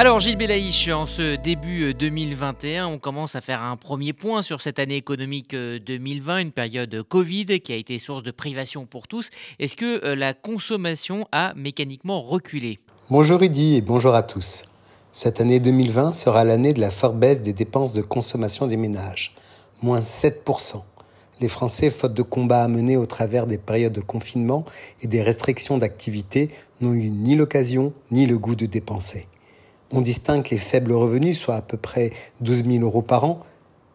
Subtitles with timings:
[0.00, 4.62] Alors Gilles Belaïch, en ce début 2021, on commence à faire un premier point sur
[4.62, 9.28] cette année économique 2020, une période Covid qui a été source de privation pour tous.
[9.58, 12.78] Est-ce que euh, la consommation a mécaniquement reculé?
[13.10, 14.64] Bonjour Rudy et bonjour à tous.
[15.12, 19.36] Cette année 2020 sera l'année de la forte baisse des dépenses de consommation des ménages,
[19.82, 20.82] moins 7%.
[21.42, 24.64] Les Français, faute de combats à mener au travers des périodes de confinement
[25.02, 26.48] et des restrictions d'activité,
[26.80, 29.26] n'ont eu ni l'occasion ni le goût de dépenser.
[29.92, 33.40] On distingue les faibles revenus, soit à peu près 12 000 euros par an,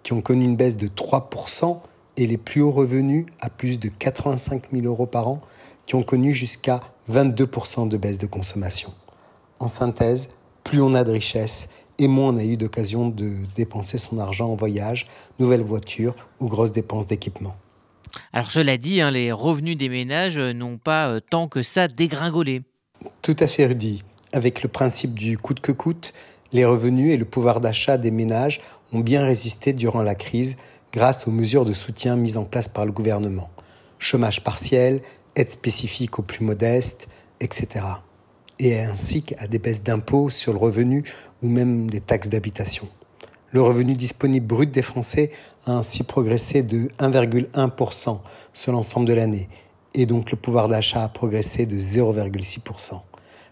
[0.03, 1.79] qui ont connu une baisse de 3%,
[2.17, 5.41] et les plus hauts revenus, à plus de 85 000 euros par an,
[5.85, 6.81] qui ont connu jusqu'à
[7.11, 8.93] 22% de baisse de consommation.
[9.59, 10.29] En synthèse,
[10.63, 14.49] plus on a de richesses et moins on a eu d'occasion de dépenser son argent
[14.49, 15.07] en voyage,
[15.39, 17.55] nouvelles voitures ou grosses dépenses d'équipement.
[18.33, 22.63] Alors cela dit, hein, les revenus des ménages n'ont pas euh, tant que ça dégringolé.
[23.21, 24.03] Tout à fait, Rudy.
[24.35, 26.13] Avec le principe du coûte que coûte,
[26.51, 28.59] les revenus et le pouvoir d'achat des ménages
[28.91, 30.57] ont bien résisté durant la crise
[30.91, 33.49] grâce aux mesures de soutien mises en place par le gouvernement.
[33.97, 35.01] Chômage partiel,
[35.37, 37.07] aide spécifique aux plus modestes,
[37.39, 37.85] etc.
[38.59, 41.05] Et ainsi qu'à des baisses d'impôts sur le revenu
[41.41, 42.89] ou même des taxes d'habitation.
[43.51, 45.31] Le revenu disponible brut des Français
[45.65, 48.19] a ainsi progressé de 1,1%
[48.51, 49.47] sur l'ensemble de l'année,
[49.93, 52.99] et donc le pouvoir d'achat a progressé de 0,6%.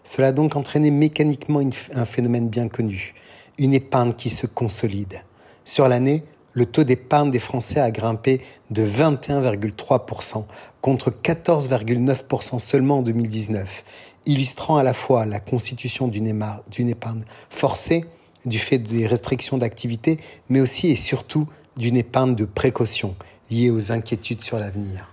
[0.04, 1.60] Cela a donc entraîné mécaniquement
[1.94, 3.14] un phénomène bien connu,
[3.58, 5.22] une épargne qui se consolide.
[5.64, 10.44] Sur l'année, le taux d'épargne des Français a grimpé de 21,3%
[10.82, 13.84] contre 14,9% seulement en 2019,
[14.26, 18.04] illustrant à la fois la constitution d'une épargne forcée
[18.44, 23.16] du fait des restrictions d'activité, mais aussi et surtout d'une épargne de précaution
[23.50, 25.08] liée aux inquiétudes sur l'avenir.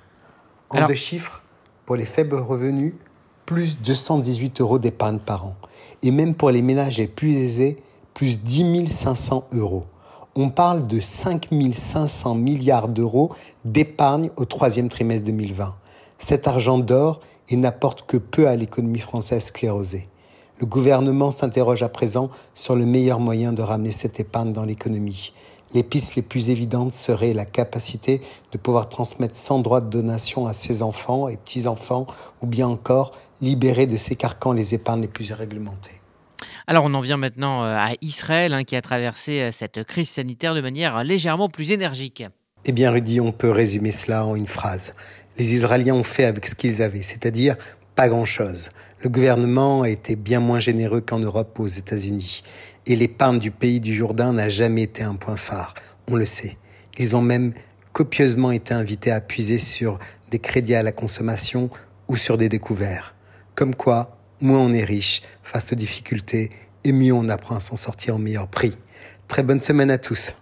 [0.70, 0.90] En Alors...
[0.90, 1.44] deux chiffres,
[1.86, 2.94] pour les faibles revenus,
[3.46, 5.56] plus 218 euros d'épargne par an.
[6.04, 7.82] Et même pour les ménages les plus aisés,
[8.14, 9.86] plus 10 500 euros.
[10.36, 13.32] On parle de 5 500 milliards d'euros
[13.66, 15.76] d'épargne au troisième trimestre 2020.
[16.20, 17.20] Cet argent dort
[17.50, 20.08] et n'apporte que peu à l'économie française sclérosée.
[20.60, 25.34] Le gouvernement s'interroge à présent sur le meilleur moyen de ramener cette épargne dans l'économie.
[25.74, 30.46] Les pistes les plus évidentes seraient la capacité de pouvoir transmettre sans droit de donation
[30.46, 32.06] à ses enfants et petits-enfants,
[32.42, 36.02] ou bien encore libérer de ses carcans les épargnes les plus réglementées.
[36.68, 40.10] Alors on en vient maintenant euh, à Israël hein, qui a traversé euh, cette crise
[40.10, 42.24] sanitaire de manière légèrement plus énergique.
[42.66, 44.94] Eh bien Rudy, on peut résumer cela en une phrase.
[45.38, 47.56] Les Israéliens ont fait avec ce qu'ils avaient, c'est-à-dire
[47.96, 48.70] pas grand-chose.
[49.04, 52.44] Le gouvernement a été bien moins généreux qu'en Europe ou aux États-Unis.
[52.86, 55.74] Et l'épargne du pays du Jourdain n'a jamais été un point phare,
[56.08, 56.58] on le sait.
[56.98, 57.54] Ils ont même
[57.94, 59.98] copieusement été invités à puiser sur
[60.30, 61.70] des crédits à la consommation
[62.08, 63.16] ou sur des découverts.
[63.56, 66.50] Comme quoi, moins on est riche face aux difficultés
[66.84, 68.78] et mieux on apprend à s'en sortir au meilleur prix.
[69.28, 70.34] Très bonne semaine à tous.